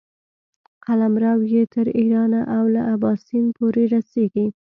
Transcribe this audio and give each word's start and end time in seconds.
قلمرو 0.85 1.33
یې 1.53 1.63
تر 1.73 1.85
ایرانه 1.99 2.41
او 2.55 2.63
له 2.75 2.81
اباسین 2.93 3.45
پورې 3.57 3.83
رسېږي. 3.95 4.45